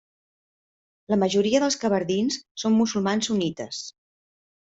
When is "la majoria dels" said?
1.13-1.77